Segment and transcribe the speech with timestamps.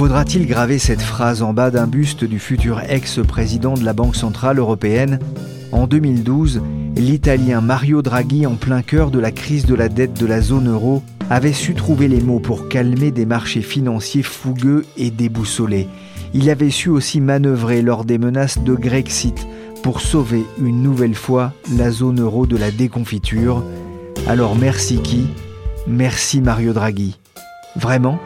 [0.00, 4.58] Faudra-t-il graver cette phrase en bas d'un buste du futur ex-président de la Banque Centrale
[4.58, 5.18] Européenne
[5.72, 6.62] En 2012,
[6.96, 10.70] l'Italien Mario Draghi, en plein cœur de la crise de la dette de la zone
[10.70, 15.86] euro, avait su trouver les mots pour calmer des marchés financiers fougueux et déboussolés.
[16.32, 19.46] Il avait su aussi manœuvrer lors des menaces de Grexit
[19.82, 23.62] pour sauver une nouvelle fois la zone euro de la déconfiture.
[24.26, 25.26] Alors merci qui?
[25.86, 27.18] Merci Mario Draghi.
[27.76, 28.18] Vraiment?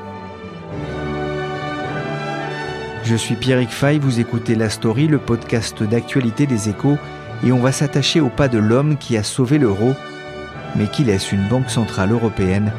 [3.05, 6.97] Je suis Pierrick Fay, vous écoutez La Story, le podcast d'actualité des échos,
[7.45, 9.93] et on va s'attacher au pas de l'homme qui a sauvé l'euro,
[10.75, 12.73] mais qui laisse une banque centrale européenne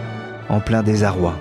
[0.50, 1.38] en plein désarroi.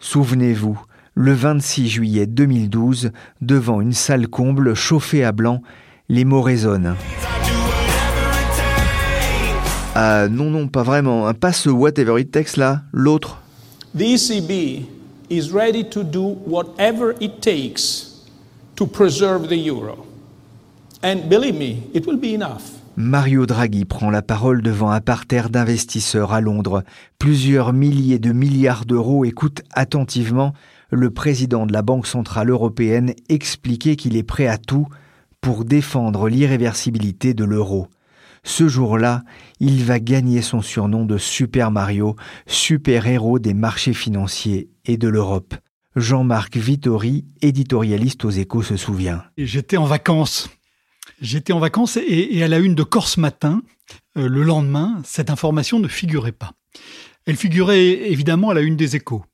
[0.00, 0.76] Souvenez-vous,
[1.14, 5.62] le 26 juillet 2012, devant une salle comble chauffée à blanc,
[6.08, 6.96] les mots résonnent.
[9.94, 11.32] Ah non, non, pas vraiment.
[11.32, 13.40] Pas ce whatever it takes là, l'autre.
[13.94, 14.95] ECB
[15.28, 18.24] is ready to do whatever it takes
[18.76, 20.06] to preserve the euro.
[21.02, 22.72] And believe me, it will be enough.
[22.98, 26.82] Mario Draghi prend la parole devant un parterre d'investisseurs à Londres.
[27.18, 30.54] Plusieurs milliers de milliards d'euros écoutent attentivement
[30.90, 34.86] le président de la Banque Centrale Européenne expliquer qu'il est prêt à tout
[35.42, 37.88] pour défendre l'irréversibilité de l'euro.
[38.46, 39.24] Ce jour-là,
[39.58, 42.14] il va gagner son surnom de Super Mario,
[42.46, 45.56] super-héros des marchés financiers et de l'Europe.
[45.96, 49.24] Jean-Marc Vittori, éditorialiste aux échos, se souvient.
[49.36, 50.48] J'étais en vacances
[51.20, 53.62] J'étais en vacances et, à la une de Corse Matin,
[54.16, 56.52] euh, le lendemain, cette information ne figurait pas.
[57.26, 59.24] Elle figurait évidemment à la une des échos.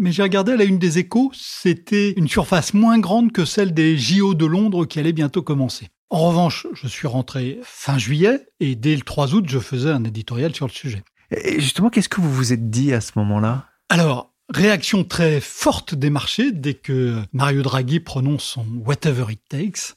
[0.00, 3.74] Mais j'ai regardé à la une des échos, c'était une surface moins grande que celle
[3.74, 5.88] des JO de Londres qui allaient bientôt commencer.
[6.14, 10.04] En revanche, je suis rentré fin juillet et dès le 3 août, je faisais un
[10.04, 11.02] éditorial sur le sujet.
[11.32, 13.66] Et justement, qu'est-ce que vous vous êtes dit à ce moment-là?
[13.88, 19.96] Alors, réaction très forte des marchés dès que Mario Draghi prononce son whatever it takes.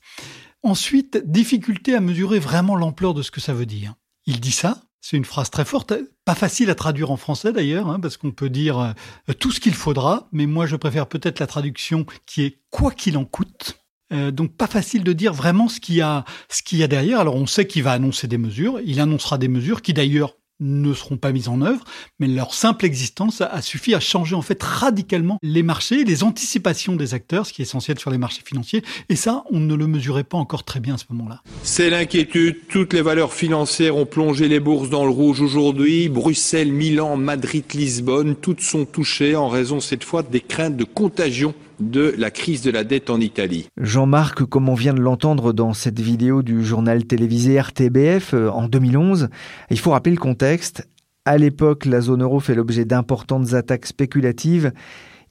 [0.63, 3.93] Ensuite, difficulté à mesurer vraiment l'ampleur de ce que ça veut dire.
[4.25, 5.93] Il dit ça, c'est une phrase très forte,
[6.25, 9.59] pas facile à traduire en français d'ailleurs, hein, parce qu'on peut dire euh, tout ce
[9.59, 13.86] qu'il faudra, mais moi je préfère peut-être la traduction qui est quoi qu'il en coûte.
[14.13, 16.87] Euh, donc pas facile de dire vraiment ce qu'il y a, ce qu'il y a
[16.87, 17.19] derrière.
[17.19, 20.93] Alors on sait qu'il va annoncer des mesures, il annoncera des mesures qui d'ailleurs ne
[20.93, 21.83] seront pas mises en œuvre,
[22.19, 26.95] mais leur simple existence a, suffi à changer en fait radicalement les marchés, les anticipations
[26.95, 28.83] des acteurs, ce qui est essentiel sur les marchés financiers.
[29.09, 31.41] Et ça, on ne le mesurait pas encore très bien à ce moment-là.
[31.63, 32.57] C'est l'inquiétude.
[32.69, 36.09] Toutes les valeurs financières ont plongé les bourses dans le rouge aujourd'hui.
[36.09, 41.53] Bruxelles, Milan, Madrid, Lisbonne, toutes sont touchées en raison cette fois des craintes de contagion
[41.79, 43.67] de la crise de la dette en Italie.
[43.77, 48.67] Jean-Marc, comme on vient de l'entendre dans cette vidéo du journal télévisé RTBF euh, en
[48.67, 49.29] 2011,
[49.69, 50.87] il faut rappeler le contexte.
[51.25, 54.71] À l'époque, la zone euro fait l'objet d'importantes attaques spéculatives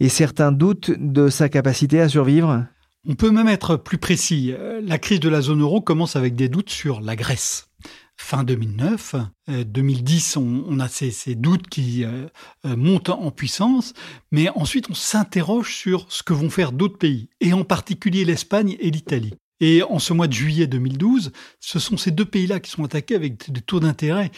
[0.00, 2.66] et certains doutent de sa capacité à survivre.
[3.08, 4.52] On peut même être plus précis.
[4.52, 7.68] Euh, la crise de la zone euro commence avec des doutes sur la Grèce
[8.16, 9.16] fin 2009.
[9.48, 12.26] 2010, euh, on, a ces, doutes qui euh,
[12.64, 13.92] euh, montent en puissance,
[14.32, 18.76] mais ensuite on s'interroge sur ce que vont faire d'autres pays, et en particulier l'Espagne
[18.80, 19.34] et l'Italie.
[19.60, 23.14] Et en ce mois de juillet 2012, ce sont ces deux pays-là qui sont attaqués
[23.14, 24.30] avec des taux d'intérêt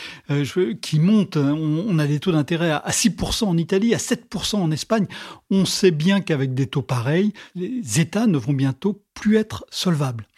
[0.80, 1.36] qui montent.
[1.36, 5.08] On, a des taux d'intérêt à 6% en Italie, à 7% en Espagne.
[5.50, 10.28] On sait bien qu'avec des taux pareils, les États ne vont bientôt plus être solvables.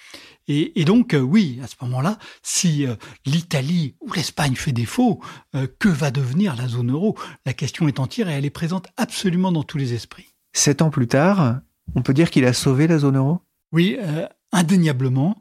[0.48, 5.20] Et, donc, euh, oui, à ce moment-là, si euh, l'Italie ou l'Espagne fait défaut,
[5.54, 7.16] euh, que va devenir la zone euro?
[7.46, 10.34] La question est entière et elle est présente absolument dans tous les esprits.
[10.52, 11.60] Sept ans plus tard,
[11.94, 13.40] on peut dire qu'il a sauvé la zone euro?
[13.70, 13.96] Oui,
[14.50, 15.40] indéniablement.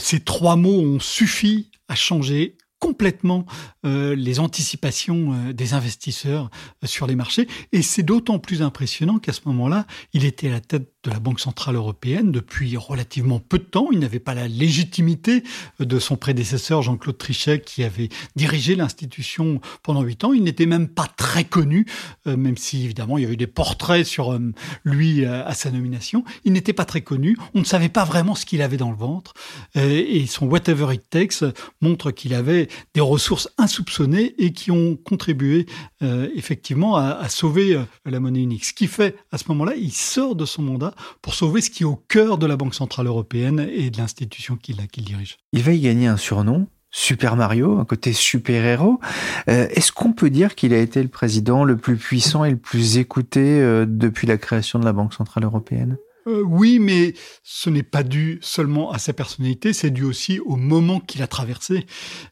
[0.00, 3.44] ces trois mots ont suffi à changer complètement
[3.84, 6.50] euh, les anticipations euh, des investisseurs
[6.82, 7.46] euh, sur les marchés.
[7.72, 11.18] Et c'est d'autant plus impressionnant qu'à ce moment-là, il était à la tête de la
[11.18, 13.88] Banque Centrale Européenne depuis relativement peu de temps.
[13.92, 15.42] Il n'avait pas la légitimité
[15.78, 20.32] de son prédécesseur Jean-Claude Trichet qui avait dirigé l'institution pendant huit ans.
[20.32, 21.86] Il n'était même pas très connu,
[22.26, 24.38] même si évidemment il y avait eu des portraits sur
[24.84, 26.24] lui à sa nomination.
[26.44, 27.36] Il n'était pas très connu.
[27.54, 29.32] On ne savait pas vraiment ce qu'il avait dans le ventre.
[29.74, 31.44] Et son Whatever It Takes
[31.80, 35.66] montre qu'il avait des ressources insoupçonnées et qui ont contribué
[36.02, 38.64] euh, effectivement à, sauver euh, la monnaie unique.
[38.64, 40.89] Ce qui fait, à ce moment-là, il sort de son mandat
[41.22, 44.56] pour sauver ce qui est au cœur de la Banque Centrale Européenne et de l'institution
[44.56, 45.38] qu'il dirige.
[45.52, 49.00] Il va y gagner un surnom, Super Mario, un côté super-héros.
[49.48, 52.56] Euh, est-ce qu'on peut dire qu'il a été le président le plus puissant et le
[52.56, 55.96] plus écouté depuis la création de la Banque Centrale Européenne?
[56.30, 60.56] Euh, oui, mais ce n'est pas dû seulement à sa personnalité, c'est dû aussi au
[60.56, 61.86] moment qu'il a traversé.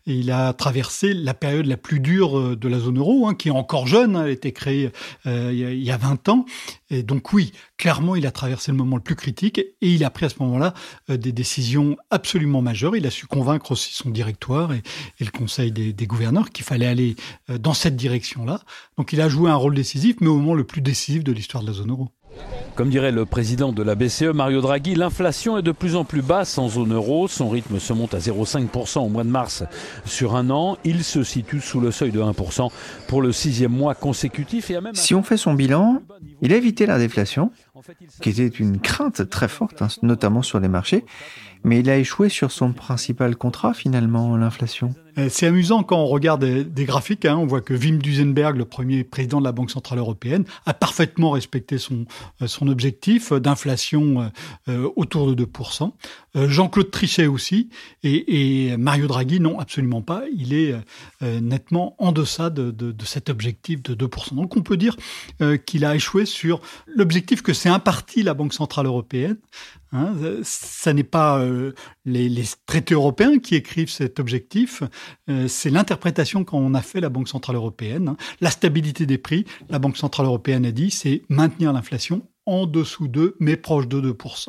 [0.07, 3.35] Et il a traversé la période la plus dure euh, de la zone euro, hein,
[3.35, 4.91] qui est encore jeune, hein, elle a été créée
[5.27, 6.45] euh, il y a 20 ans.
[6.91, 10.11] Et donc oui, clairement, il a traversé le moment le plus critique et il a
[10.11, 10.73] pris à ce moment-là
[11.09, 12.97] des décisions absolument majeures.
[12.97, 14.83] Il a su convaincre aussi son directoire et,
[15.21, 17.17] le conseil des, des gouverneurs qu'il fallait aller
[17.49, 18.61] dans cette direction-là.
[18.97, 21.63] Donc il a joué un rôle décisif, mais au moment le plus décisif de l'histoire
[21.63, 22.09] de la zone euro.
[22.75, 26.23] Comme dirait le président de la BCE, Mario Draghi, l'inflation est de plus en plus
[26.23, 27.27] basse en zone euro.
[27.27, 29.65] Son rythme se monte à 0,5% au mois de mars
[30.05, 30.77] sur un an.
[30.85, 32.71] Il se situe sous le seuil de 1%
[33.09, 34.71] pour le sixième mois consécutif.
[34.95, 36.03] Si on fait son bilan,
[36.41, 37.51] il a évité la déflation,
[38.21, 41.05] qui était une crainte très forte, hein, notamment sur les marchés.
[41.65, 44.95] Mais il a échoué sur son principal contrat, finalement, l'inflation.
[45.19, 47.25] Euh, c'est amusant quand on regarde des, graphiques.
[47.25, 50.75] Hein, on voit que Wim Duisenberg, le premier président de la Banque Centrale Européenne, a
[50.75, 52.05] parfaitement respecté son,
[52.43, 54.31] euh, son objectif d'inflation
[54.69, 55.93] euh, autour de 2%.
[56.47, 57.71] Jean-Claude Trichet aussi.
[58.03, 60.23] Et, Mario Draghi, non, absolument pas.
[60.35, 60.75] Il est
[61.23, 64.35] nettement en deçà de, de, cet objectif de 2%.
[64.35, 64.97] Donc on peut dire
[65.67, 69.37] qu'il a échoué sur l'objectif que c'est imparti la Banque Centrale Européenne.
[69.93, 71.43] Hein, ça n'est pas
[72.05, 74.83] les, traités européens qui écrivent cet objectif,
[75.29, 78.09] euh, c'est l'interprétation qu'on a fait la Banque Centrale Européenne.
[78.09, 78.17] Hein.
[78.41, 83.09] La stabilité des prix, la Banque Centrale Européenne a dit, c'est maintenir l'inflation en dessous
[83.09, 84.49] de, mais proche de 2%.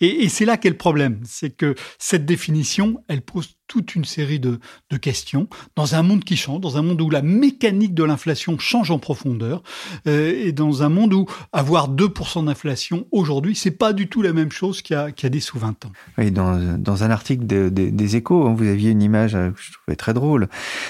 [0.00, 4.04] Et, et c'est là qu'est le problème, c'est que cette définition, elle pose toute une
[4.04, 4.60] série de,
[4.90, 8.58] de, questions dans un monde qui change, dans un monde où la mécanique de l'inflation
[8.58, 9.62] change en profondeur,
[10.06, 14.32] euh, et dans un monde où avoir 2% d'inflation aujourd'hui, c'est pas du tout la
[14.32, 15.92] même chose qu'il y a, qu'il y a des sous 20 ans.
[16.32, 19.72] Dans, dans un article de, des Échos, hein, vous aviez une image euh, que je
[19.72, 20.48] trouvais très drôle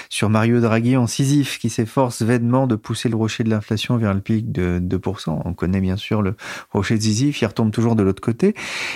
[0.09, 4.13] sur Mario Draghi en Sisyphe qui s'efforce vainement de pousser le rocher de l'inflation vers
[4.13, 5.41] le pic de 2%.
[5.43, 6.35] On connaît bien sûr le
[6.71, 8.55] rocher de Sisyphe, il retombe toujours de l'autre côté.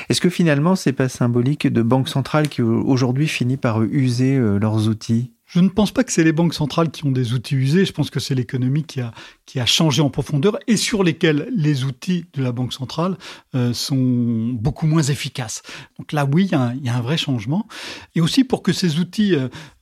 [0.09, 4.59] Est-ce que finalement, c'est pas symbolique de banque centrale qui aujourd'hui finit par user euh,
[4.59, 5.31] leurs outils?
[5.51, 7.83] Je ne pense pas que c'est les banques centrales qui ont des outils usés.
[7.83, 9.11] Je pense que c'est l'économie qui a,
[9.45, 13.17] qui a changé en profondeur et sur lesquels les outils de la banque centrale
[13.53, 15.61] euh, sont beaucoup moins efficaces.
[15.99, 17.67] Donc là, oui, il y, a un, vrai changement.
[18.15, 19.35] Et aussi, pour que ces outils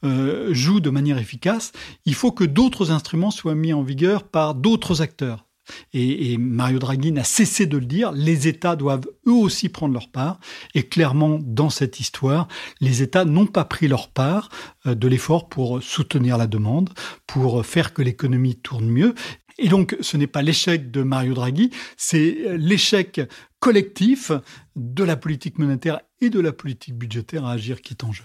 [0.03, 1.71] euh, jouent de manière efficace,
[2.05, 5.45] il faut que d'autres instruments soient mis en vigueur par d'autres acteurs
[5.93, 10.09] et, Mario Draghi n'a cessé de le dire, les États doivent eux aussi prendre leur
[10.09, 10.39] part.
[10.75, 12.47] Et clairement, dans cette histoire,
[12.81, 14.49] les États n'ont pas pris leur part
[14.85, 16.89] euh, de l'effort pour soutenir la demande,
[17.27, 19.13] pour faire que l'économie tourne mieux.
[19.57, 23.21] Et donc, ce n'est pas l'échec de Mario Draghi, c'est l'échec
[23.59, 24.31] collectif
[24.77, 28.23] de la politique monétaire et de la politique budgétaire à agir qui est en jeu.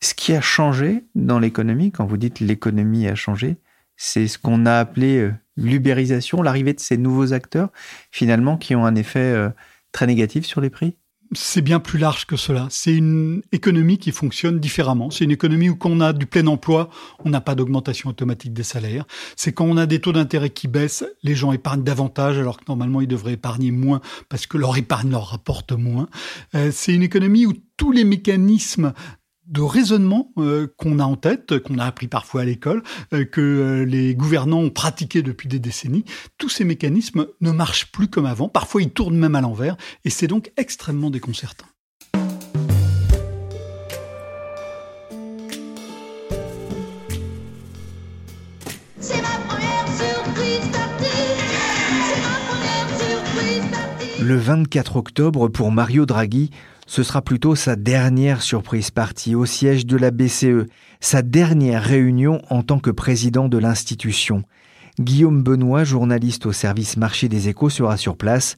[0.00, 3.56] Ce qui a changé dans l'économie, quand vous dites l'économie a changé,
[3.96, 7.70] c'est ce qu'on a appelé euh, l'ubérisation, l'arrivée de ces nouveaux acteurs,
[8.10, 9.48] finalement, qui ont un effet euh,
[9.92, 10.96] très négatif sur les prix?
[11.34, 12.68] C'est bien plus large que cela.
[12.70, 15.10] C'est une économie qui fonctionne différemment.
[15.10, 16.88] C'est une économie où quand on a du plein emploi,
[17.24, 19.06] on n'a pas d'augmentation automatique des salaires.
[19.34, 22.64] C'est quand on a des taux d'intérêt qui baissent, les gens épargnent davantage alors que
[22.68, 26.08] normalement ils devraient épargner moins parce que leur épargne leur rapporte moins.
[26.54, 28.92] Euh, c'est une économie où tous les mécanismes
[29.46, 33.40] de raisonnement euh, qu'on a en tête, qu'on a appris parfois à l'école, euh, que
[33.40, 36.04] euh, les gouvernants ont pratiqué depuis des décennies,
[36.38, 40.10] tous ces mécanismes ne marchent plus comme avant, parfois ils tournent même à l'envers, et
[40.10, 41.66] c'est donc extrêmement déconcertant.
[54.20, 56.50] Le 24 octobre, pour Mario Draghi,
[56.86, 60.66] ce sera plutôt sa dernière surprise partie au siège de la BCE,
[61.00, 64.44] sa dernière réunion en tant que président de l'institution.
[64.98, 68.56] Guillaume Benoît, journaliste au service marché des échos, sera sur place.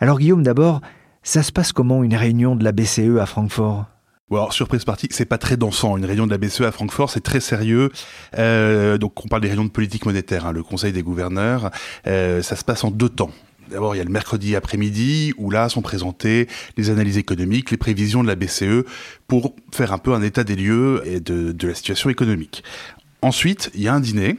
[0.00, 0.80] Alors Guillaume, d'abord,
[1.22, 3.86] ça se passe comment une réunion de la BCE à Francfort?
[4.28, 5.96] Alors, surprise partie, c'est pas très dansant.
[5.96, 7.92] Une réunion de la BCE à Francfort, c'est très sérieux.
[8.36, 11.70] Euh, donc on parle des réunions de politique monétaire, hein, le Conseil des gouverneurs.
[12.08, 13.30] Euh, ça se passe en deux temps.
[13.70, 16.46] D'abord, il y a le mercredi après-midi où là sont présentées
[16.76, 18.84] les analyses économiques, les prévisions de la BCE
[19.26, 22.62] pour faire un peu un état des lieux et de, de la situation économique.
[23.22, 24.36] Ensuite, il y a un dîner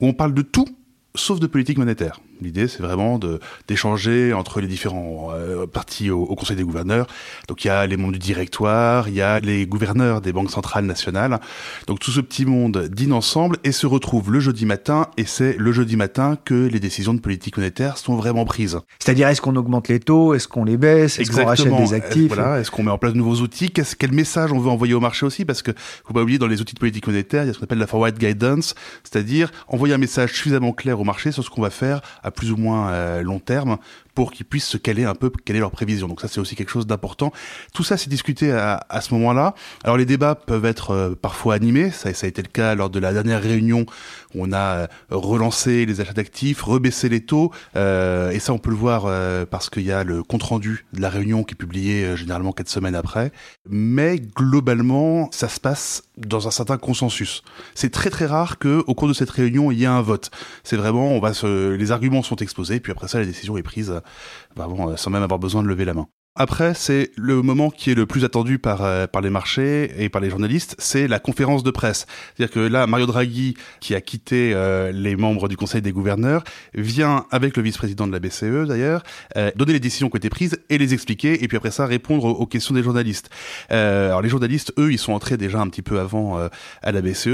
[0.00, 0.68] où on parle de tout
[1.14, 2.20] sauf de politique monétaire.
[2.42, 3.20] L'idée, c'est vraiment
[3.68, 7.06] d'échanger entre les différents euh, partis au, au, Conseil des gouverneurs.
[7.48, 10.50] Donc il y a les membres du directoire, il y a les gouverneurs des banques
[10.50, 11.38] centrales nationales.
[11.86, 15.06] Donc tout ce petit monde dîne ensemble et se retrouve le jeudi matin.
[15.16, 18.78] Et c'est le jeudi matin que les décisions de politique monétaire sont vraiment prises.
[18.98, 22.32] C'est-à-dire, est-ce qu'on augmente les taux, est-ce qu'on les baisse, est-ce qu'on rachète des actifs?
[22.32, 23.70] Est-ce, voilà, qu'on met en place de nouveaux outils?
[23.70, 25.44] Qu'est-ce, Quel message on veut envoyer au marché aussi?
[25.44, 25.70] Parce que
[26.04, 27.78] faut pas oublier, dans les outils de politique monétaire, il y a ce qu'on appelle
[27.78, 31.70] la forward guidance, c'est-à-dire envoyer un message suffisamment clair au marché sur ce qu'on va
[31.70, 33.78] faire à plus ou moins euh, long terme
[34.14, 36.06] pour qu'ils puissent se caler un peu, caler leurs prévisions.
[36.06, 37.32] Donc ça, c'est aussi quelque chose d'important.
[37.72, 39.54] Tout ça, c'est discuté à, ce moment-là.
[39.84, 41.90] Alors les débats peuvent être euh, parfois animés.
[41.90, 43.86] Ça, ça a été le cas lors de la dernière réunion
[44.34, 47.52] on a euh, relancé les achats d'actifs, rebaissé les taux.
[47.76, 51.00] Euh, et ça, on peut le voir euh, parce qu'il y a le compte-rendu de
[51.00, 53.32] la réunion qui est publié généralement quatre semaines après.
[53.68, 57.42] Mais globalement, ça se passe dans un certain consensus.
[57.74, 60.30] C'est très très rare que au cours de cette réunion, il y ait un vote.
[60.64, 63.62] C'est vraiment, on va se, les arguments sont exposés, puis après ça, la décision est
[63.62, 63.94] prise
[64.56, 66.08] vraiment, sans même avoir besoin de lever la main.
[66.34, 70.08] Après, c'est le moment qui est le plus attendu par, euh, par les marchés et
[70.08, 72.06] par les journalistes, c'est la conférence de presse.
[72.34, 76.42] C'est-à-dire que là, Mario Draghi, qui a quitté euh, les membres du Conseil des gouverneurs,
[76.72, 79.02] vient, avec le vice-président de la BCE d'ailleurs,
[79.36, 81.84] euh, donner les décisions qui ont été prises et les expliquer, et puis après ça,
[81.84, 83.28] répondre aux, aux questions des journalistes.
[83.70, 86.48] Euh, alors les journalistes, eux, ils sont entrés déjà un petit peu avant euh,
[86.80, 87.26] à la BCE,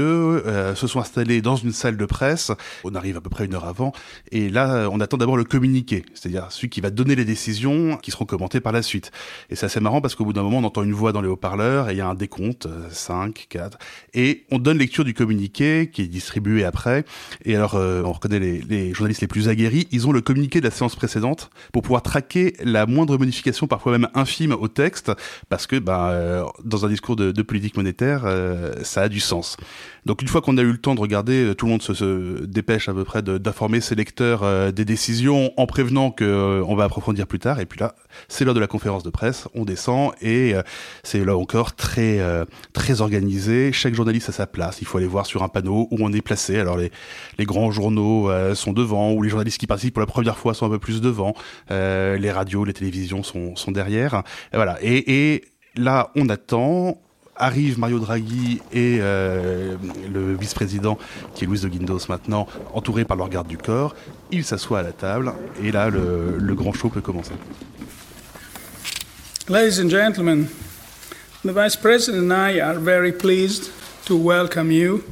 [0.75, 2.51] se sont installés dans une salle de presse,
[2.83, 3.93] on arrive à peu près une heure avant,
[4.33, 8.11] et là, on attend d'abord le communiqué, c'est-à-dire celui qui va donner les décisions qui
[8.11, 8.88] seront commentées par la suite.
[8.95, 11.27] Et c'est assez marrant parce qu'au bout d'un moment, on entend une voix dans les
[11.27, 13.77] haut-parleurs et il y a un décompte, 5, 4,
[14.13, 17.05] et on donne lecture du communiqué qui est distribué après.
[17.45, 20.65] Et alors, euh, on reconnaît les, journalistes les plus aguerris, ils ont le communiqué de
[20.65, 25.11] la séance précédente pour pouvoir traquer la moindre modification, parfois même infime, au texte,
[25.49, 29.57] parce que bah, euh, dans un discours de, politique monétaire, euh, ça a du sens.
[30.09, 32.43] Donc une fois qu'on a eu le temps de regarder, tout le monde se, se
[32.43, 36.75] dépêche à peu près d'informer ses lecteurs euh, des décisions en prévenant que euh, on
[36.75, 37.59] va approfondir plus tard.
[37.59, 37.93] Et puis là,
[38.27, 40.63] c'est l'heure de la conférence de presse, on descend et euh,
[41.03, 42.17] c'est là encore très
[42.73, 43.71] très organisé.
[43.71, 44.81] Chaque journaliste a sa place.
[44.81, 46.57] Il faut aller voir sur un panneau où on est placé.
[46.57, 46.89] Alors les
[47.37, 50.65] les grands journaux sont devant, ou les journalistes qui participent pour la première fois sont
[50.65, 51.35] un peu plus devant.
[51.69, 54.23] les radios, les télévisions sont sont derrière.
[54.53, 54.79] Et voilà.
[54.81, 55.43] Et, et
[55.75, 56.99] là, on attend
[57.39, 59.75] arrive Mario Draghi et euh,
[60.13, 60.97] le vice-président,
[61.33, 63.95] qui est Luis de Guindos maintenant, entouré par leur garde du corps.
[64.31, 67.31] Ils s'assoient à la table et là, le, le grand show peut commencer.
[69.47, 70.47] Ladies and gentlemen,
[71.43, 73.71] the Vice President and I are very pleased
[74.05, 75.03] to welcome you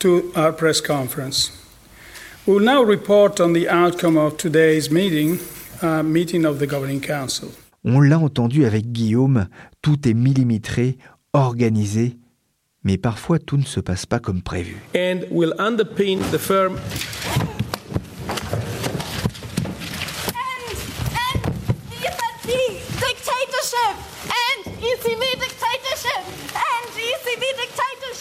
[0.00, 1.52] to our press conference.
[2.46, 5.38] We will now report on the outcome of today's meeting,
[5.80, 7.48] uh, meeting of the Governing Council.
[7.84, 9.48] On l'a entendu avec Guillaume,
[9.80, 10.98] tout est millimétré,
[11.32, 12.16] organisé,
[12.84, 14.76] mais parfois tout ne se passe pas comme prévu.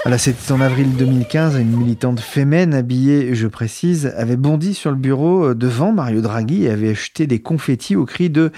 [0.04, 4.96] Voilà, c'était en avril 2015, une militante fémène habillée, je précise, avait bondi sur le
[4.98, 8.52] bureau devant Mario Draghi et avait jeté des confettis au cri de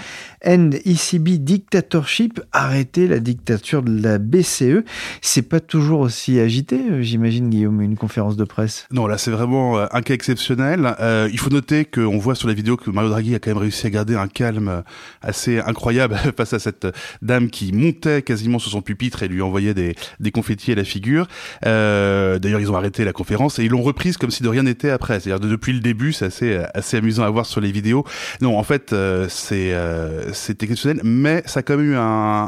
[0.46, 4.84] End ECB Dictatorship, arrêter la dictature de la BCE.
[5.20, 8.86] C'est pas toujours aussi agité, j'imagine, Guillaume, une conférence de presse.
[8.90, 10.96] Non, là, c'est vraiment un cas exceptionnel.
[11.00, 13.58] Euh, il faut noter qu'on voit sur la vidéo que Mario Draghi a quand même
[13.58, 14.82] réussi à garder un calme
[15.20, 16.86] assez incroyable face à cette
[17.20, 20.84] dame qui montait quasiment sur son pupitre et lui envoyait des, des confettis à la
[20.84, 21.28] figure.
[21.66, 24.62] Euh, D'ailleurs, ils ont arrêté la conférence et ils l'ont reprise comme si de rien
[24.62, 25.20] n'était après.
[25.20, 28.04] C'est-à-dire depuis le début, c'est assez assez amusant à voir sur les vidéos.
[28.40, 32.00] Non, en fait, euh, c'est euh, exceptionnel, mais ça a quand même eu un,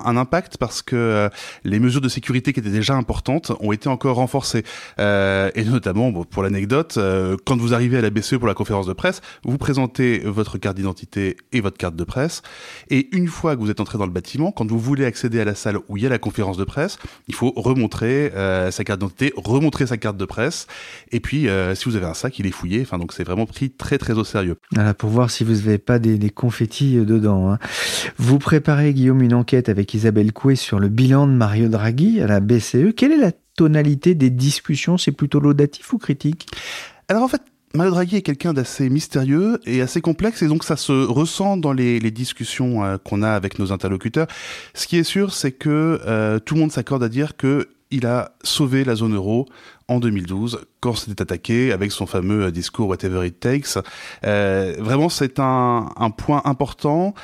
[0.04, 1.28] un impact parce que euh,
[1.64, 4.64] les mesures de sécurité qui étaient déjà importantes ont été encore renforcées.
[4.98, 8.54] Euh, et notamment, bon, pour l'anecdote, euh, quand vous arrivez à la BCE pour la
[8.54, 12.42] conférence de presse, vous présentez votre carte d'identité et votre carte de presse.
[12.90, 15.44] Et une fois que vous êtes entré dans le bâtiment, quand vous voulez accéder à
[15.44, 18.84] la salle où il y a la conférence de presse, il faut remontrer euh, sa
[18.84, 20.66] carte d'identité, remontrer sa carte de presse.
[21.12, 22.82] Et puis, euh, si vous avez un sac, il est fouillé.
[22.82, 24.56] Enfin, donc c'est vraiment pris très très au sérieux.
[24.72, 27.52] Voilà, pour voir si vous n'avez pas des, des confettis dedans.
[27.52, 27.58] Hein.
[28.18, 32.26] Vous préparez, Guillaume, une enquête avec Isabelle Coué sur le bilan de Mario Draghi à
[32.26, 32.94] la BCE.
[32.96, 34.98] Quelle est la tonalité des discussions?
[34.98, 36.46] C'est plutôt laudatif ou critique?
[37.08, 37.42] Alors en fait,
[37.74, 41.72] Mario Draghi est quelqu'un d'assez mystérieux et assez complexe et donc ça se ressent dans
[41.72, 44.26] les, les discussions euh, qu'on a avec nos interlocuteurs.
[44.74, 48.06] Ce qui est sûr, c'est que euh, tout le monde s'accorde à dire que il
[48.06, 49.46] a sauvé la zone euro
[49.88, 53.78] en 2012 quand c'était attaqué avec son fameux euh, discours Whatever It Takes.
[54.22, 57.14] vraiment, c'est un point important.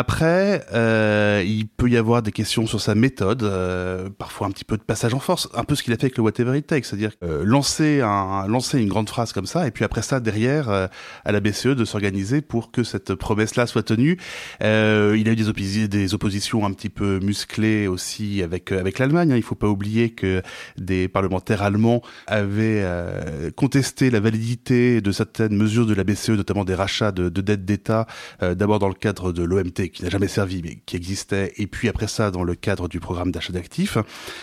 [0.00, 4.64] Après, euh, il peut y avoir des questions sur sa méthode, euh, parfois un petit
[4.64, 6.68] peu de passage en force, un peu ce qu'il a fait avec le Whatever It
[6.68, 10.20] Takes, c'est-à-dire euh, lancer, un, lancer une grande phrase comme ça, et puis après ça,
[10.20, 10.86] derrière, euh,
[11.24, 14.18] à la BCE, de s'organiser pour que cette promesse-là soit tenue.
[14.62, 19.32] Euh, il a eu des, oppositions un petit peu musclées aussi avec avec l'Allemagne.
[19.32, 19.36] Hein.
[19.36, 20.42] Il faut pas oublier que
[20.76, 22.86] des parlementaires allemands avaient
[23.56, 27.64] contesté la validité de certaines mesures de la BCE, notamment des rachats de, de dettes
[27.64, 28.06] d'État,
[28.40, 31.88] d'abord dans le cadre de l'OMT qui n'a jamais servi, mais qui existait, et puis
[31.88, 33.98] après ça, dans le cadre du programme d'achat d'actifs,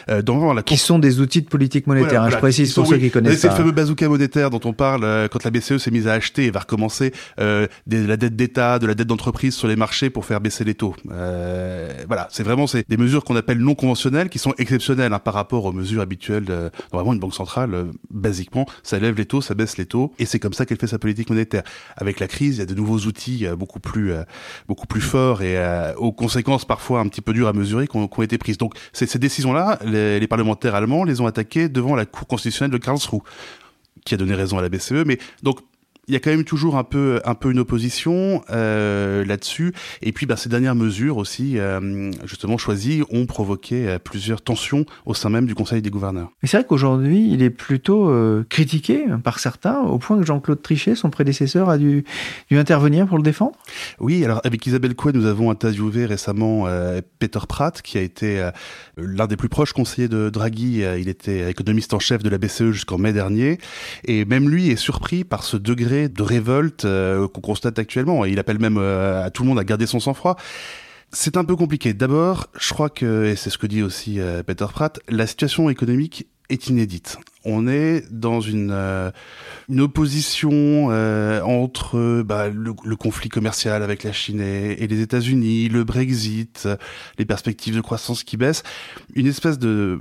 [0.10, 2.24] euh, dans la qui sont des outils de politique monétaire.
[2.24, 3.40] Hein, je précise pour ceux qui connaissent.
[3.40, 6.14] C'est le fameux bazooka monétaire dont on parle euh, quand la BCE s'est mise à
[6.14, 9.76] acheter et va recommencer euh, de la dette d'État, de la dette d'entreprise sur les
[9.76, 10.96] marchés pour faire baisser les taux.
[11.12, 15.20] Euh, voilà, c'est vraiment c'est des mesures qu'on appelle non conventionnelles, qui sont exceptionnelles hein,
[15.20, 16.46] par rapport aux mesures habituelles.
[16.46, 20.26] De, vraiment, une banque centrale, basiquement, ça lève les taux, ça baisse les taux, et
[20.26, 21.64] c'est comme ça qu'elle fait sa politique monétaire.
[21.96, 24.14] Avec la crise, il y a de nouveaux outils beaucoup plus
[24.68, 27.98] beaucoup plus forts et euh, aux conséquences parfois un petit peu dures à mesurer qui
[27.98, 28.58] ont, été prises.
[28.58, 32.78] Donc ces, décisions-là, les, les, parlementaires allemands les ont attaquées devant la Cour constitutionnelle de
[32.78, 33.22] Karlsruhe
[34.06, 35.04] qui a donné raison à la BCE.
[35.06, 35.60] Mais donc
[36.08, 40.12] il y a quand même toujours un peu un peu une opposition euh, là-dessus et
[40.12, 45.14] puis bah, ces dernières mesures aussi euh, justement choisies ont provoqué euh, plusieurs tensions au
[45.14, 46.32] sein même du Conseil des gouverneurs.
[46.42, 50.62] Mais c'est vrai qu'aujourd'hui il est plutôt euh, critiqué par certains au point que Jean-Claude
[50.62, 52.04] Trichet son prédécesseur a dû,
[52.50, 53.56] dû intervenir pour le défendre.
[54.00, 56.66] Oui alors avec Isabelle Coué nous avons interviewé récemment
[57.20, 58.50] Peter Pratt qui a été
[58.98, 62.72] l'un des plus proches conseillers de Draghi il était économiste en chef de la BCE
[62.72, 63.58] jusqu'en mai dernier
[64.06, 68.26] et même lui est surpris par ce degré de révolte euh, qu'on constate actuellement.
[68.26, 70.38] Et il appelle même euh, à tout le monde à garder son sang-froid.
[71.12, 71.94] C'est un peu compliqué.
[71.94, 75.70] D'abord, je crois que, et c'est ce que dit aussi euh, Peter Pratt, la situation
[75.70, 77.18] économique est inédite.
[77.44, 78.72] On est dans une,
[79.80, 80.88] opposition
[81.44, 86.68] entre bah, le, conflit commercial avec la Chine et les États-Unis, le Brexit,
[87.18, 88.62] les perspectives de croissance qui baissent,
[89.16, 90.00] une espèce de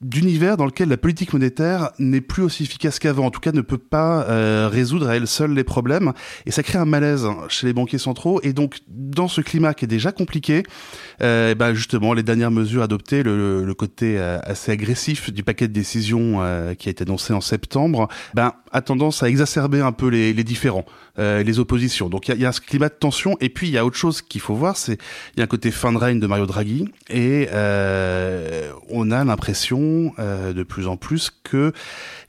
[0.00, 3.62] d'univers dans lequel la politique monétaire n'est plus aussi efficace qu'avant, en tout cas ne
[3.62, 6.12] peut pas euh, résoudre à elle seule les problèmes,
[6.44, 9.86] et ça crée un malaise chez les banquiers centraux, et donc dans ce climat qui
[9.86, 10.64] est déjà compliqué,
[11.22, 15.66] euh, bah justement les dernières mesures adoptées, le, le côté euh, assez agressif du paquet
[15.66, 19.92] de décisions euh, qui a été annoncé en septembre, ben a tendance à exacerber un
[19.92, 20.84] peu les, les différents,
[21.18, 22.08] euh, les oppositions.
[22.08, 23.84] Donc il y a, y a, ce climat de tension, et puis il y a
[23.84, 24.98] autre chose qu'il faut voir, c'est
[25.34, 27.48] il y a un côté fin de règne de Mario Draghi, et
[28.88, 31.72] on a l'impression euh, de plus en plus que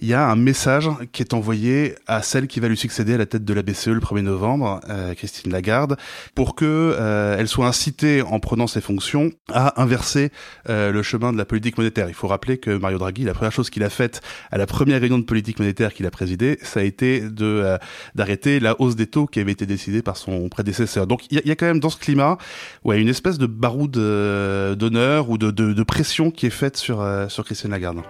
[0.01, 3.17] il y a un message qui est envoyé à celle qui va lui succéder à
[3.17, 5.97] la tête de la BCE le 1er novembre, euh, Christine Lagarde,
[6.35, 10.31] pour que euh, elle soit incitée en prenant ses fonctions à inverser
[10.67, 12.09] le chemin de la politique monétaire.
[12.09, 14.99] Il faut rappeler que Mario Draghi, la première chose qu'il a faite à la première
[14.99, 17.77] réunion de politique monétaire qu'il a présidée, ça a été de
[18.15, 21.07] d'arrêter la hausse des taux qui avait été décidée par son prédécesseur.
[21.07, 22.37] Donc il y, a quand même dans ce climat,
[22.83, 27.45] ouais, une espèce de baroud d'honneur ou de, de, pression qui est faite sur sur
[27.45, 28.01] Christine Lagarde.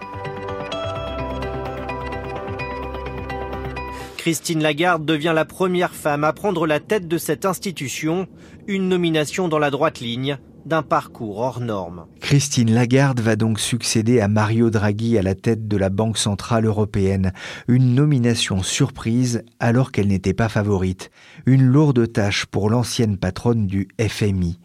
[4.18, 8.26] Christine Lagarde devient la première femme à prendre la tête de cette institution,
[8.66, 10.38] une nomination dans la droite ligne
[10.68, 12.04] d'un parcours hors norme.
[12.20, 16.66] Christine Lagarde va donc succéder à Mario Draghi à la tête de la Banque Centrale
[16.66, 17.32] Européenne,
[17.66, 21.10] une nomination surprise alors qu'elle n'était pas favorite,
[21.46, 24.60] une lourde tâche pour l'ancienne patronne du FMI.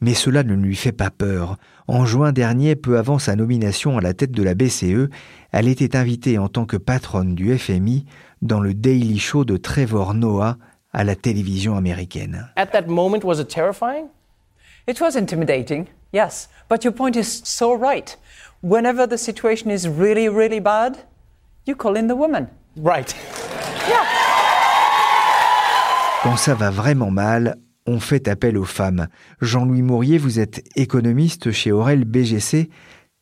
[0.00, 1.56] Mais cela ne lui fait pas peur.
[1.88, 5.10] En juin dernier, peu avant sa nomination à la tête de la BCE,
[5.50, 8.06] elle était invitée en tant que patronne du FMI
[8.40, 10.56] dans le Daily Show de Trevor Noah
[10.92, 12.48] à la télévision américaine.
[12.56, 14.06] At that moment, was it terrifying?
[14.90, 16.48] It was intimidating, yes.
[16.68, 18.16] But your point is so right.
[18.60, 20.98] Whenever the situation is really, really bad,
[21.64, 22.48] you call in the woman.
[22.76, 23.14] Right.
[23.88, 24.04] Yeah.
[26.24, 27.54] Quand ça va vraiment mal,
[27.86, 29.06] on fait appel aux femmes.
[29.40, 32.68] Jean-Louis Mourier, vous êtes économiste chez Aurel BGC.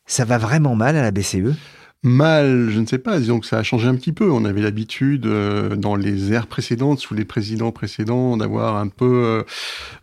[0.07, 1.55] Ça va vraiment mal à la BCE
[2.01, 4.31] Mal, je ne sais pas, disons que ça a changé un petit peu.
[4.31, 9.05] On avait l'habitude, euh, dans les ères précédentes, sous les présidents précédents, d'avoir un peu,
[9.25, 9.43] euh,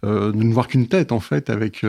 [0.05, 1.87] euh, de ne voir qu'une tête, en fait, avec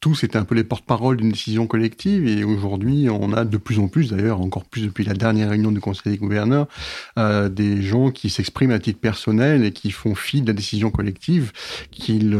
[0.00, 2.26] tous, c'était un peu les porte-parole d'une décision collective.
[2.28, 5.72] Et aujourd'hui, on a de plus en plus, d'ailleurs, encore plus depuis la dernière réunion
[5.72, 6.66] du Conseil des gouverneurs,
[7.16, 11.52] des gens qui s'expriment à titre personnel et qui font fi de la décision collective,
[11.90, 12.38] qu'ils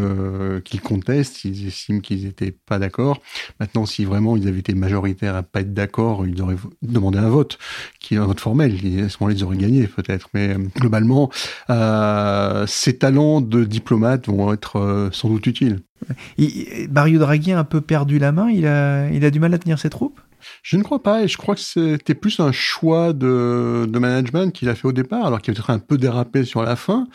[0.65, 3.23] qu'ils contestent, ils estiment qu'ils n'étaient pas d'accord.
[3.59, 7.29] Maintenant, si vraiment ils avaient été majoritaires à pas être d'accord, ils auraient demandé un
[7.29, 7.59] vote,
[8.01, 8.75] qui est un vote formel.
[8.75, 10.29] À ce moment-là, ils auraient gagné peut-être.
[10.35, 11.31] Mais globalement,
[12.67, 15.81] ces talents de diplomate vont être sans doute utiles.
[16.91, 18.51] Mario Draghi a un peu perdu la main.
[18.51, 20.21] Il a du mal à tenir ses troupes?
[20.63, 24.69] Je ne crois pas, et je crois que c'était plus un choix de, management qu'il
[24.69, 27.07] a fait au départ, alors qu'il a peut-être un peu dérapé sur la fin.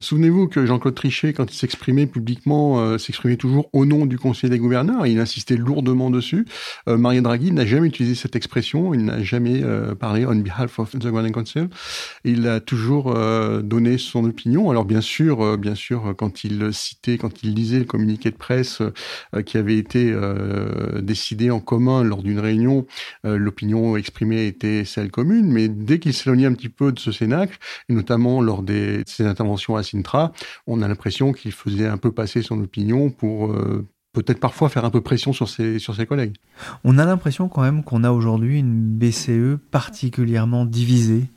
[0.00, 4.50] Souvenez-vous que Jean-Claude Trichet, quand il s'exprimait publiquement, euh, s'exprimait toujours au nom du Conseil
[4.50, 6.46] des gouverneurs, il insistait lourdement dessus.
[6.88, 10.78] Euh, Mario Draghi n'a jamais utilisé cette expression, il n'a jamais euh, parlé on behalf
[10.78, 11.68] of the Governing Council.
[12.24, 14.70] Il a toujours euh, donné son opinion.
[14.70, 18.82] Alors bien sûr, bien sûr, quand il citait, quand il lisait le communiqué de presse
[19.46, 20.14] qui avait été
[21.00, 22.71] décidé en commun lors d'une réunion,
[23.24, 27.12] euh, l'opinion exprimée était celle commune, mais dès qu'il s'éloignait un petit peu de ce
[27.12, 27.58] cénacle,
[27.88, 30.32] et notamment lors de ses interventions à Sintra,
[30.66, 34.84] on a l'impression qu'il faisait un peu passer son opinion pour euh, peut-être parfois faire
[34.84, 36.36] un peu pression sur ses, sur ses collègues.
[36.84, 41.28] On a l'impression quand même qu'on a aujourd'hui une BCE particulièrement divisée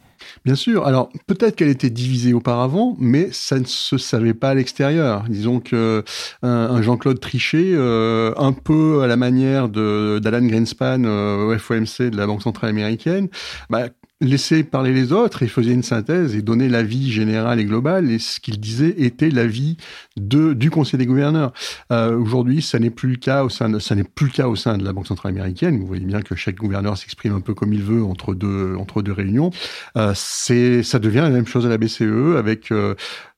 [0.44, 0.86] Bien sûr.
[0.86, 5.24] Alors peut-être qu'elle était divisée auparavant, mais ça ne se savait pas à l'extérieur.
[5.30, 6.04] Disons que
[6.42, 12.18] un, Jean-Claude Trichet, euh, un peu à la manière d'Alan Greenspan euh, au FOMC de
[12.18, 13.30] la Banque centrale américaine,
[13.70, 13.88] bah,
[14.22, 18.20] laisser parler les autres et faisait une synthèse et donnait l'avis général et global et
[18.20, 19.76] ce qu'il disait était l'avis
[20.16, 21.52] de du Conseil des gouverneurs.
[21.92, 24.48] Euh, Aujourd'hui, ça n'est plus le cas au sein de ça n'est plus le cas
[24.48, 25.80] au sein de la Banque centrale américaine.
[25.80, 29.02] Vous voyez bien que chaque gouverneur s'exprime un peu comme il veut entre deux entre
[29.02, 29.52] deux réunions.
[29.98, 32.96] Euh, c'est ça devient la même chose à la BCE avec euh,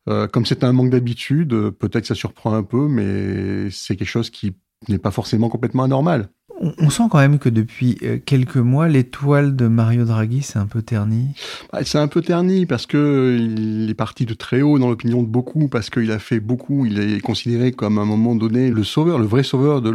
[0.10, 4.08] euh, comme c'est un manque d'habitude, peut-être que ça surprend un peu, mais c'est quelque
[4.08, 4.56] chose qui
[4.88, 9.56] n'est pas forcément complètement anormal on, sent quand même que depuis euh, quelques mois, l'étoile
[9.56, 11.28] de Mario Draghi s'est un peu ternie.
[11.72, 15.22] Bah, c'est un peu terni parce que il est parti de très haut dans l'opinion
[15.22, 16.86] de beaucoup, parce qu'il a fait beaucoup.
[16.86, 19.90] Il est considéré comme à un moment donné le sauveur, le vrai sauveur de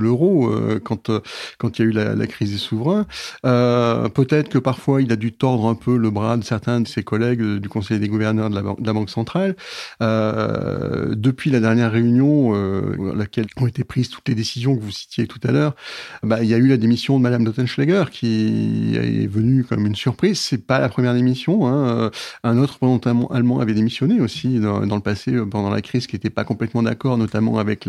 [0.00, 1.20] l'euro euh, quand euh,
[1.58, 3.06] quand il y a eu la, crise des souverains.
[3.42, 7.02] Peut-être que parfois il a dû tordre un peu le bras de certains de ses
[7.02, 9.56] collègues du Conseil des gouverneurs de la, Banque centrale.
[10.00, 15.26] depuis la dernière réunion, à laquelle ont été prises toutes les décisions que vous citiez
[15.26, 15.74] tout à l'heure,
[16.22, 19.96] bah, il y a eu la démission de Madame Dottenschläger qui est venue comme une
[19.96, 20.38] surprise.
[20.38, 21.66] C'est pas la première démission.
[21.66, 22.10] Hein.
[22.44, 26.16] Un autre représentant allemand avait démissionné aussi dans, le passé euh, pendant la crise, qui
[26.16, 27.86] n'était pas complètement d'accord, notamment avec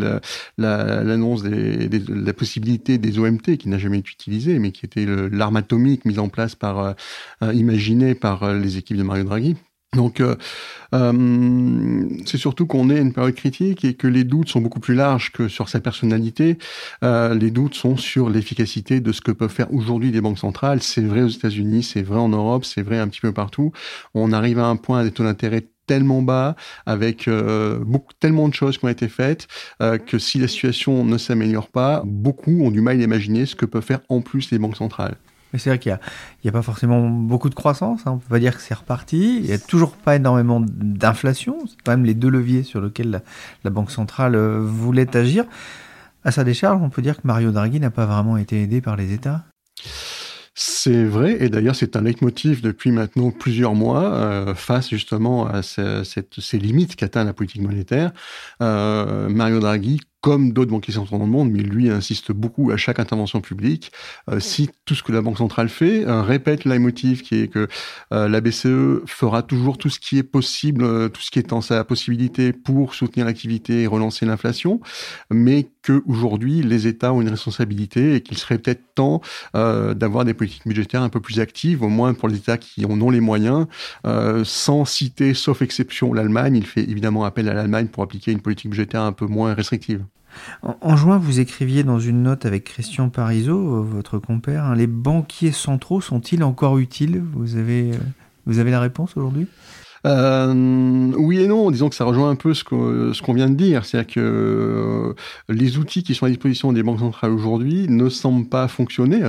[0.57, 1.89] l'annonce de
[2.25, 6.19] la possibilité des OMT qui n'a jamais été utilisée, mais qui était l'arme atomique mise
[6.19, 6.93] en place par, euh,
[7.43, 9.55] euh, imaginée par les équipes de Mario Draghi.
[9.93, 10.37] Donc, euh,
[10.93, 14.79] euh, c'est surtout qu'on est à une période critique et que les doutes sont beaucoup
[14.79, 16.57] plus larges que sur sa personnalité.
[17.03, 20.81] Euh, les doutes sont sur l'efficacité de ce que peuvent faire aujourd'hui les banques centrales.
[20.81, 23.73] C'est vrai aux États-Unis, c'est vrai en Europe, c'est vrai un petit peu partout.
[24.13, 27.29] On arrive à un point des taux d'intérêt tellement bas, avec
[27.81, 29.47] beaucoup, tellement de choses qui ont été faites,
[29.79, 33.65] que si la situation ne s'améliore pas, beaucoup ont du mal à imaginer ce que
[33.65, 35.17] peuvent faire en plus les banques centrales.
[35.53, 35.97] Mais c'est vrai qu'il
[36.43, 38.01] n'y a, pas forcément beaucoup de croissance.
[38.05, 38.11] Hein.
[38.13, 39.37] On peut pas dire que c'est reparti.
[39.37, 41.57] Il n'y a toujours pas énormément d'inflation.
[41.67, 43.21] C'est quand même les deux leviers sur lesquels
[43.63, 45.45] la, Banque centrale euh, voulait agir.
[46.23, 48.95] À sa décharge, on peut dire que Mario Draghi n'a pas vraiment été aidé par
[48.95, 49.43] les États.
[50.53, 55.63] C'est vrai, et d'ailleurs c'est un leitmotiv depuis maintenant plusieurs mois euh, face justement à
[55.63, 56.03] ces,
[56.59, 58.11] limites qu'atteint la politique monétaire.
[58.61, 62.77] Euh, Mario Draghi comme d'autres banquiers centraux dans le monde, mais lui insiste beaucoup à
[62.77, 63.91] chaque intervention publique,
[64.29, 67.67] euh, si tout ce que la Banque centrale fait, euh, répète motif qui est que
[68.13, 71.53] euh, la BCE fera toujours tout ce qui est possible, euh, tout ce qui est
[71.53, 74.79] en sa possibilité pour soutenir l'activité et relancer l'inflation,
[75.29, 79.21] mais que aujourd'hui les États ont une responsabilité et qu'il serait peut-être temps
[79.53, 82.99] d'avoir des politiques budgétaires un peu plus actives, au moins pour les États qui en
[83.01, 83.67] ont les moyens,
[84.43, 86.55] sans citer, sauf exception, l'Allemagne.
[86.55, 90.03] Il fait évidemment appel à l'Allemagne pour appliquer une politique budgétaire un peu moins restrictive.
[90.61, 94.87] En, juin, vous écriviez dans une note avec Christian Parizeau, euh, votre compère, hein, les
[94.87, 97.21] banquiers centraux sont-ils encore utiles?
[97.33, 97.97] Vous avez, euh,
[98.45, 99.47] vous avez la réponse aujourd'hui?
[100.07, 103.85] Euh, oui et non, disons que ça rejoint un peu ce qu'on vient de dire,
[103.85, 105.13] c'est-à-dire que euh,
[105.47, 109.21] les outils qui sont à disposition des banques centrales aujourd'hui ne semblent pas fonctionner.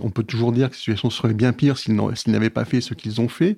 [0.00, 2.94] On peut toujours dire que la situation serait bien pire s'ils n'avaient pas fait ce
[2.94, 3.56] qu'ils ont fait.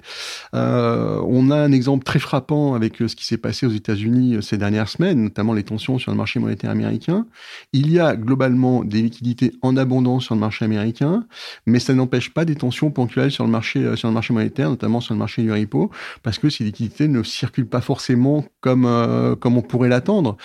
[0.54, 4.58] Euh, on a un exemple très frappant avec ce qui s'est passé aux États-Unis ces
[4.58, 7.26] dernières semaines, notamment les tensions sur le marché monétaire américain.
[7.72, 11.24] Il y a globalement des liquidités en abondance sur le marché américain,
[11.66, 15.00] mais ça n'empêche pas des tensions ponctuelles sur le marché sur le marché monétaire, notamment
[15.00, 15.90] sur le marché du repo,
[16.22, 20.36] parce que ces liquidités ne circulent pas forcément comme euh, comme on pourrait l'attendre.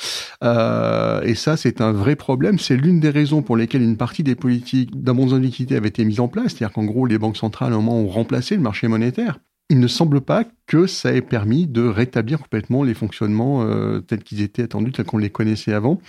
[0.43, 2.60] Euh, et ça, c'est un vrai problème.
[2.60, 6.05] C'est l'une des raisons pour lesquelles une partie des politiques d'abondance de liquidités avait été
[6.05, 6.53] mise en place.
[6.53, 9.39] C'est-à-dire qu'en gros, les banques centrales, à un moment, ont remplacé le marché monétaire.
[9.69, 14.23] Il ne semble pas que ça ait permis de rétablir complètement les fonctionnements euh, tels
[14.23, 15.99] qu'ils étaient attendus, tels qu'on les connaissait avant.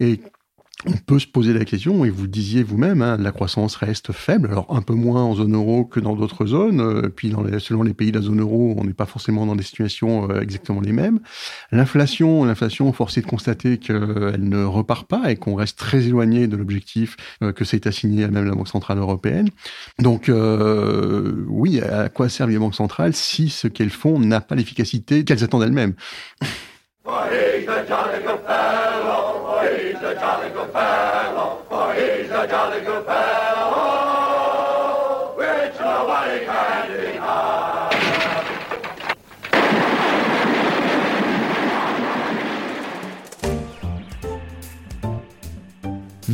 [0.00, 0.20] Et
[0.86, 4.12] on peut se poser la question, et vous le disiez vous-même, hein, la croissance reste
[4.12, 7.42] faible, alors un peu moins en zone euro que dans d'autres zones, euh, puis dans
[7.42, 10.30] les, selon les pays de la zone euro, on n'est pas forcément dans des situations
[10.30, 11.20] euh, exactement les mêmes.
[11.72, 16.56] L'inflation, l'inflation, force de constater qu'elle ne repart pas et qu'on reste très éloigné de
[16.56, 19.48] l'objectif euh, que s'est assigné à même la Banque Centrale Européenne.
[19.98, 20.30] Donc
[21.48, 25.44] oui, à quoi servent les banques centrales si ce qu'elles font n'a pas l'efficacité qu'elles
[25.44, 25.94] attendent elles-mêmes?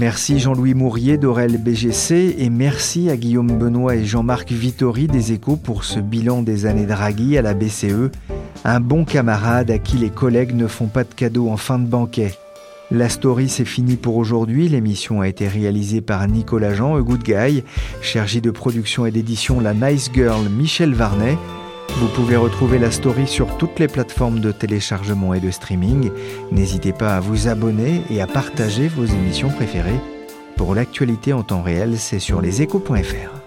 [0.00, 5.56] Merci Jean-Louis Mourier d'Aurel BGC et merci à Guillaume Benoît et Jean-Marc Vittori des Échos
[5.56, 8.10] pour ce bilan des années Draghi à la BCE,
[8.64, 11.84] un bon camarade à qui les collègues ne font pas de cadeaux en fin de
[11.84, 12.32] banquet.
[12.90, 14.70] La story c'est fini pour aujourd'hui.
[14.70, 17.62] L'émission a été réalisée par Nicolas Jean, A Good Guy,
[18.00, 21.36] chargé de production et d'édition La Nice Girl Michel Varnet.
[21.96, 26.10] Vous pouvez retrouver la story sur toutes les plateformes de téléchargement et de streaming.
[26.50, 30.00] N'hésitez pas à vous abonner et à partager vos émissions préférées.
[30.56, 33.39] Pour l'actualité en temps réel, c'est sur leséchos.fr.